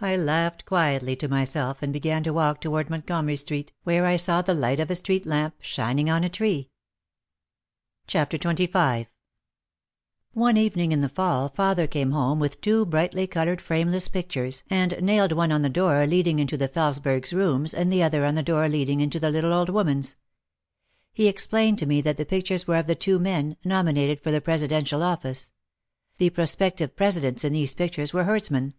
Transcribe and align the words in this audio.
I 0.00 0.14
laughed 0.16 0.64
quietly 0.64 1.16
to 1.16 1.26
myself 1.26 1.82
and 1.82 1.92
began 1.92 2.22
to 2.22 2.32
walk 2.32 2.60
toward 2.60 2.88
Montgomery 2.88 3.34
Street, 3.34 3.72
where 3.82 4.06
I 4.06 4.14
saw 4.14 4.40
the 4.40 4.54
light 4.54 4.78
of 4.78 4.92
a 4.92 4.94
street 4.94 5.26
lamp 5.26 5.56
shining 5.58 6.08
on 6.08 6.22
a 6.22 6.28
tree. 6.28 6.70
ioo 8.06 8.14
OUT 8.20 8.32
OF 8.32 8.40
THE 8.40 8.48
SHADOW 8.48 8.68
XXV 8.72 9.06
One 10.34 10.56
evening 10.56 10.92
in 10.92 11.00
the 11.00 11.08
Fall 11.08 11.48
father 11.48 11.88
came 11.88 12.12
home 12.12 12.38
with 12.38 12.60
two 12.60 12.86
brightly 12.86 13.26
coloured 13.26 13.60
frameless 13.60 14.06
pictures 14.06 14.62
and 14.70 14.96
nailed 15.02 15.32
one 15.32 15.50
on 15.50 15.62
the 15.62 15.68
door 15.68 16.06
leading 16.06 16.38
into 16.38 16.56
the 16.56 16.68
Felesberg's 16.68 17.32
rooms 17.32 17.74
and 17.74 17.92
the 17.92 18.04
other 18.04 18.24
on 18.24 18.36
the 18.36 18.44
door 18.44 18.68
leading 18.68 19.00
into 19.00 19.18
the 19.18 19.30
little 19.30 19.52
old 19.52 19.68
woman's. 19.70 20.14
He 21.12 21.26
explained 21.26 21.78
to 21.80 21.86
me 21.86 22.00
that 22.02 22.18
the 22.18 22.24
pictures 22.24 22.68
were 22.68 22.76
of 22.76 22.86
the 22.86 22.94
two 22.94 23.18
men, 23.18 23.56
nominated 23.64 24.20
for 24.20 24.30
the 24.30 24.40
presidential 24.40 25.02
office. 25.02 25.50
The 26.18 26.30
prospective 26.30 26.94
presidents 26.94 27.42
in 27.42 27.52
these 27.52 27.74
pictures 27.74 28.12
were 28.12 28.22
herdsmen. 28.22 28.74